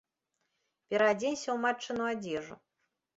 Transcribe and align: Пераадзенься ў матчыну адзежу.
Пераадзенься 0.93 1.47
ў 1.51 1.57
матчыну 1.65 2.03
адзежу. 2.15 2.57